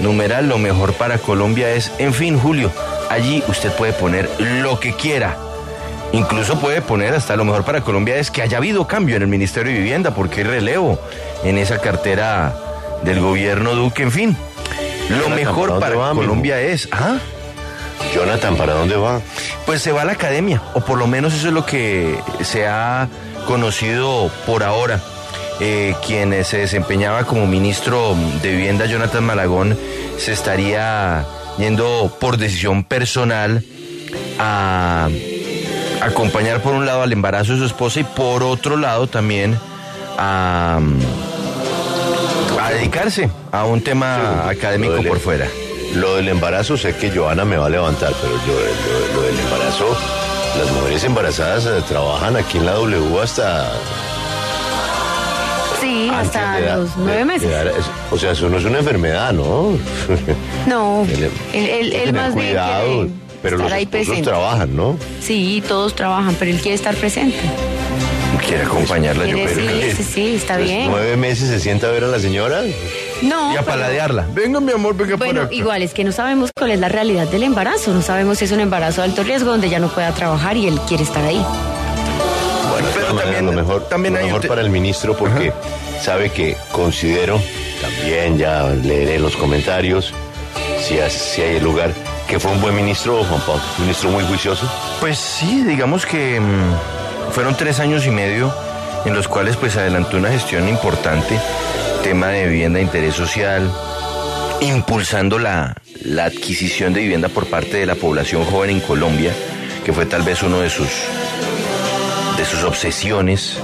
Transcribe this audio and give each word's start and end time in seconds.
numeral 0.00 0.48
lo 0.48 0.58
mejor 0.58 0.94
para 0.94 1.18
Colombia 1.18 1.70
es, 1.70 1.92
en 1.98 2.14
fin, 2.14 2.38
Julio, 2.38 2.70
allí 3.10 3.42
usted 3.48 3.72
puede 3.72 3.92
poner 3.92 4.28
lo 4.38 4.80
que 4.80 4.94
quiera. 4.94 5.36
Incluso 6.12 6.58
puede 6.58 6.80
poner 6.80 7.14
hasta 7.14 7.36
lo 7.36 7.44
mejor 7.44 7.64
para 7.64 7.82
Colombia 7.82 8.16
es 8.16 8.30
que 8.30 8.40
haya 8.42 8.58
habido 8.58 8.86
cambio 8.86 9.16
en 9.16 9.22
el 9.22 9.28
Ministerio 9.28 9.72
de 9.72 9.78
Vivienda, 9.78 10.14
porque 10.14 10.40
hay 10.40 10.46
relevo 10.46 10.98
en 11.44 11.58
esa 11.58 11.78
cartera 11.78 12.54
del 13.02 13.20
gobierno 13.20 13.74
Duque, 13.74 14.02
en 14.02 14.12
fin. 14.12 14.36
Lo 15.10 15.28
mejor 15.28 15.78
¿para 15.78 15.96
va? 15.96 16.14
Colombia 16.14 16.60
es, 16.60 16.88
¿ah? 16.92 17.18
Jonathan, 18.14 18.56
¿para 18.56 18.74
dónde 18.74 18.96
va? 18.96 19.20
Pues 19.66 19.82
se 19.82 19.92
va 19.92 20.02
a 20.02 20.04
la 20.04 20.12
academia, 20.12 20.62
o 20.74 20.80
por 20.80 20.98
lo 20.98 21.06
menos 21.06 21.34
eso 21.34 21.48
es 21.48 21.54
lo 21.54 21.66
que 21.66 22.18
se 22.42 22.66
ha 22.66 23.08
conocido 23.46 24.30
por 24.46 24.62
ahora. 24.62 25.00
Eh, 25.60 25.94
quien 26.06 26.44
se 26.44 26.58
desempeñaba 26.58 27.24
como 27.24 27.46
ministro 27.46 28.14
de 28.42 28.50
Vivienda, 28.52 28.86
Jonathan 28.86 29.24
Malagón, 29.24 29.76
se 30.16 30.32
estaría 30.32 31.24
yendo 31.58 32.16
por 32.20 32.36
decisión 32.36 32.84
personal 32.84 33.64
a 34.38 35.08
acompañar 36.00 36.62
por 36.62 36.74
un 36.74 36.86
lado 36.86 37.02
al 37.02 37.12
embarazo 37.12 37.54
de 37.54 37.58
su 37.58 37.64
esposa 37.64 37.98
y 38.00 38.04
por 38.04 38.44
otro 38.44 38.76
lado 38.76 39.08
también 39.08 39.58
a, 40.16 40.78
a 42.60 42.70
dedicarse 42.70 43.28
a 43.52 43.64
un 43.64 43.80
tema 43.82 44.44
Sí, 44.44 44.58
académico 44.58 44.94
del- 44.94 45.08
por 45.08 45.18
fuera. 45.20 45.46
Lo 45.94 46.16
del 46.16 46.28
embarazo, 46.28 46.76
sé 46.76 46.94
que 46.96 47.10
Joana 47.10 47.44
me 47.44 47.56
va 47.56 47.66
a 47.66 47.70
levantar, 47.70 48.12
pero 48.20 48.34
yo, 48.46 48.52
lo, 48.52 49.16
lo 49.16 49.22
del 49.26 49.38
embarazo, 49.40 49.96
las 50.58 50.70
mujeres 50.72 51.02
embarazadas 51.04 51.64
eh, 51.66 51.82
trabajan 51.88 52.36
aquí 52.36 52.58
en 52.58 52.66
la 52.66 52.72
W 52.74 53.20
hasta... 53.22 53.72
Sí, 55.80 56.08
antes 56.12 56.36
hasta 56.36 56.60
los 56.76 56.90
nueve 56.96 57.18
de 57.18 57.24
meses. 57.24 57.50
dar- 57.50 57.72
o 58.10 58.18
sea, 58.18 58.32
eso 58.32 58.48
no 58.48 58.58
es 58.58 58.64
una 58.64 58.78
enfermedad, 58.78 59.32
¿no? 59.32 59.72
No, 60.66 61.06
él, 61.52 62.12
más 62.12 62.34
bien 62.34 62.48
cuidado, 62.48 62.84
quiere 62.84 63.10
pero 63.42 63.56
estar 63.56 63.70
los 63.70 63.72
ahí 63.72 64.22
trabajan, 64.22 64.76
¿no? 64.76 64.96
Sí, 65.20 65.62
todos 65.66 65.94
trabajan, 65.94 66.34
pero 66.38 66.50
él 66.50 66.58
quiere 66.60 66.74
estar 66.74 66.94
presente. 66.96 67.36
Quiere 68.46 68.62
acompañarla, 68.64 69.26
yo 69.26 69.36
creo. 69.36 69.48
sí, 69.48 69.92
sí, 69.96 70.02
sí, 70.04 70.34
está 70.36 70.54
Pues, 70.54 70.66
bien. 70.68 70.90
Nueve 70.90 71.16
meses 71.16 71.48
se 71.48 71.60
sienta 71.60 71.88
a 71.88 71.90
ver 71.90 72.04
a 72.04 72.08
la 72.08 72.18
señora. 72.18 72.62
No, 73.22 73.52
Y 73.52 73.56
a 73.56 73.60
pero- 73.60 73.72
paladearla. 73.72 74.26
Venga, 74.32 74.60
mi 74.60 74.72
amor, 74.72 74.96
venga 74.96 75.16
Bueno, 75.16 75.42
para 75.42 75.54
igual 75.54 75.82
es 75.82 75.92
que 75.92 76.04
no 76.04 76.12
sabemos 76.12 76.50
cuál 76.56 76.70
es 76.70 76.80
la 76.80 76.88
realidad 76.88 77.26
del 77.28 77.42
embarazo. 77.42 77.92
No 77.92 78.00
sabemos 78.00 78.38
si 78.38 78.44
es 78.46 78.52
un 78.52 78.60
embarazo 78.60 79.02
de 79.02 79.08
alto 79.08 79.22
riesgo 79.24 79.50
donde 79.50 79.68
ya 79.68 79.80
no 79.80 79.88
pueda 79.88 80.12
trabajar 80.12 80.56
y 80.56 80.66
él 80.68 80.78
quiere 80.88 81.02
estar 81.02 81.24
ahí. 81.24 81.44
También- 83.36 83.56
lo 83.56 83.62
mejor, 83.62 83.88
también 83.88 84.14
lo 84.14 84.20
mejor 84.20 84.46
para 84.48 84.60
el 84.60 84.70
ministro 84.70 85.16
porque 85.16 85.52
sabe 86.02 86.30
que 86.30 86.56
considero, 86.72 87.40
también 87.80 88.38
ya 88.38 88.64
leeré 88.68 89.18
los 89.18 89.36
comentarios, 89.36 90.12
si, 90.80 90.98
si 91.10 91.42
hay 91.42 91.60
lugar, 91.60 91.90
que 92.26 92.38
fue 92.38 92.50
un 92.52 92.60
buen 92.60 92.74
ministro, 92.76 93.24
Juan 93.24 93.40
Pablo, 93.40 93.62
un 93.78 93.84
ministro 93.84 94.10
muy 94.10 94.24
juicioso. 94.24 94.70
Pues 95.00 95.18
sí, 95.18 95.64
digamos 95.64 96.04
que 96.06 96.38
mm, 96.40 97.32
fueron 97.32 97.56
tres 97.56 97.80
años 97.80 98.06
y 98.06 98.10
medio 98.10 98.52
en 99.04 99.14
los 99.14 99.28
cuales 99.28 99.56
pues 99.56 99.76
adelantó 99.76 100.16
una 100.16 100.30
gestión 100.30 100.68
importante, 100.68 101.38
tema 102.02 102.28
de 102.28 102.46
vivienda 102.48 102.78
de 102.78 102.84
interés 102.84 103.14
social, 103.14 103.70
impulsando 104.60 105.38
la, 105.38 105.74
la 106.04 106.24
adquisición 106.26 106.92
de 106.92 107.00
vivienda 107.00 107.28
por 107.28 107.46
parte 107.46 107.78
de 107.78 107.86
la 107.86 107.94
población 107.94 108.44
joven 108.44 108.70
en 108.70 108.80
Colombia, 108.80 109.32
que 109.84 109.92
fue 109.92 110.04
tal 110.06 110.22
vez 110.22 110.42
uno 110.42 110.60
de 110.60 110.68
sus, 110.70 110.88
de 112.38 112.44
sus 112.44 112.62
obsesiones. 112.62 113.58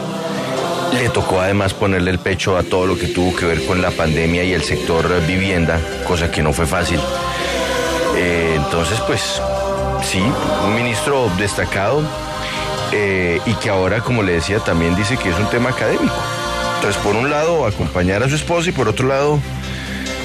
Le 0.92 1.08
tocó 1.08 1.40
además 1.40 1.72
ponerle 1.72 2.10
el 2.10 2.18
pecho 2.18 2.56
a 2.56 2.64
todo 2.64 2.86
lo 2.86 2.98
que 2.98 3.06
tuvo 3.06 3.34
que 3.34 3.46
ver 3.46 3.64
con 3.64 3.80
la 3.80 3.92
pandemia 3.92 4.42
y 4.42 4.52
el 4.52 4.62
sector 4.62 5.08
vivienda, 5.26 5.80
cosa 6.06 6.30
que 6.30 6.42
no 6.42 6.52
fue 6.52 6.66
fácil. 6.66 7.00
Eh, 8.16 8.54
entonces, 8.56 9.00
pues, 9.06 9.40
sí, 10.02 10.22
un 10.64 10.74
ministro 10.74 11.30
destacado 11.38 12.02
eh, 12.92 13.40
y 13.46 13.54
que 13.54 13.70
ahora, 13.70 14.00
como 14.00 14.22
le 14.22 14.32
decía, 14.32 14.58
también 14.58 14.96
dice 14.96 15.16
que 15.16 15.30
es 15.30 15.38
un 15.38 15.48
tema 15.50 15.70
académico. 15.70 16.14
Entonces, 16.76 17.00
por 17.02 17.14
un 17.14 17.30
lado, 17.30 17.66
acompañar 17.66 18.22
a 18.24 18.28
su 18.28 18.34
esposa 18.34 18.70
y 18.70 18.72
por 18.72 18.88
otro 18.88 19.06
lado, 19.06 19.38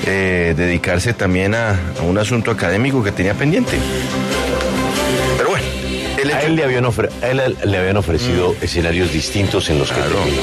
eh, 0.07 0.55
dedicarse 0.57 1.13
también 1.13 1.53
a 1.53 1.79
un 2.01 2.17
asunto 2.17 2.49
académico 2.49 3.03
que 3.03 3.11
tenía 3.11 3.35
pendiente. 3.35 3.77
El 6.21 6.31
A 6.31 6.41
él 6.43 6.55
le 6.55 6.63
habían, 6.63 6.85
ofre- 6.85 7.09
a 7.21 7.27
él 7.29 7.55
le 7.63 7.77
habían 7.77 7.97
ofrecido 7.97 8.55
escenarios 8.61 9.11
distintos 9.13 9.69
en 9.69 9.79
los 9.79 9.89
que 9.91 9.99
Mm. 9.99 10.03
Claro. 10.03 10.15
terminó. 10.19 10.41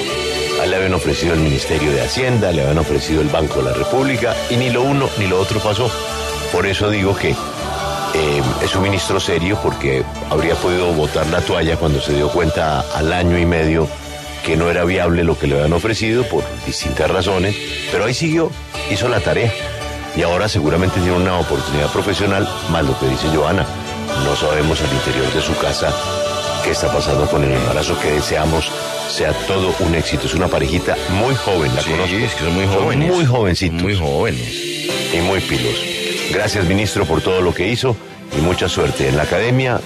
A 0.60 0.64
él 0.64 0.70
le 0.70 0.76
habían 0.76 0.94
ofrecido 0.94 1.34
el 1.34 1.40
Ministerio 1.40 1.92
de 1.92 2.00
Hacienda, 2.02 2.50
le 2.52 2.62
habían 2.62 2.78
ofrecido 2.78 3.20
el 3.20 3.28
Banco 3.28 3.58
de 3.62 3.70
la 3.70 3.72
República 3.76 4.34
y 4.50 4.56
ni 4.56 4.70
lo 4.70 4.82
uno 4.82 5.08
ni 5.18 5.26
lo 5.26 5.38
otro 5.40 5.60
pasó. 5.60 5.90
Por 6.52 6.66
eso 6.66 6.88
digo 6.90 7.14
que 7.16 7.30
eh, 7.30 8.42
es 8.62 8.74
un 8.74 8.82
ministro 8.82 9.20
serio 9.20 9.58
porque 9.62 10.02
habría 10.30 10.54
podido 10.54 10.92
botar 10.94 11.26
la 11.26 11.40
toalla 11.42 11.76
cuando 11.76 12.00
se 12.00 12.14
dio 12.14 12.28
cuenta 12.30 12.80
al 12.94 13.12
año 13.12 13.38
y 13.38 13.44
medio 13.44 13.86
que 14.44 14.56
no 14.56 14.70
era 14.70 14.84
viable 14.84 15.24
lo 15.24 15.38
que 15.38 15.46
le 15.48 15.56
habían 15.56 15.72
ofrecido 15.74 16.22
por 16.24 16.42
distintas 16.64 17.10
razones, 17.10 17.54
pero 17.92 18.04
ahí 18.06 18.14
siguió, 18.14 18.50
hizo 18.90 19.08
la 19.08 19.20
tarea 19.20 19.52
y 20.16 20.22
ahora 20.22 20.48
seguramente 20.48 21.00
tiene 21.00 21.16
una 21.16 21.38
oportunidad 21.38 21.90
profesional, 21.92 22.48
más 22.70 22.84
lo 22.86 22.98
que 22.98 23.08
dice 23.08 23.26
Joana. 23.34 23.66
No 24.24 24.36
sabemos 24.36 24.80
al 24.80 24.92
interior 24.92 25.32
de 25.32 25.40
su 25.42 25.56
casa 25.56 25.92
qué 26.64 26.70
está 26.70 26.92
pasando 26.92 27.26
con 27.26 27.44
el 27.44 27.52
embarazo 27.52 27.98
que 28.00 28.12
deseamos 28.12 28.70
sea 29.08 29.32
todo 29.46 29.74
un 29.80 29.94
éxito. 29.94 30.26
Es 30.26 30.34
una 30.34 30.48
parejita 30.48 30.96
muy 31.10 31.34
joven, 31.34 31.74
la 31.74 31.82
Sí, 31.82 31.90
conozco. 31.90 32.16
es 32.16 32.34
que 32.34 32.44
son 32.44 32.54
muy 32.54 32.64
Son 32.66 32.74
jóvenes. 32.82 33.12
muy 33.14 33.24
jovencitos 33.26 33.82
Muy 33.82 33.96
jóvenes. 33.96 34.48
y 35.12 35.20
muy 35.20 35.40
pilos. 35.40 35.74
Gracias, 36.32 36.64
ministro, 36.66 37.04
por 37.04 37.20
todo 37.20 37.40
lo 37.40 37.54
que 37.54 37.68
hizo 37.68 37.96
y 38.36 38.40
mucha 38.40 38.68
suerte 38.68 39.08
en 39.08 39.16
la 39.16 39.22
academia, 39.22 39.80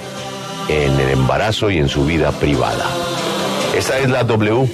en 0.68 0.98
el 0.98 1.10
embarazo 1.10 1.70
y 1.70 1.78
en 1.78 1.88
su 1.88 2.04
vida 2.04 2.32
privada. 2.32 2.86
Esta 3.76 3.98
es 3.98 4.08
la 4.08 4.24
W 4.24 4.66